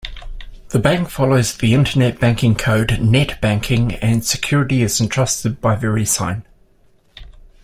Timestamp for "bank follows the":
0.79-1.75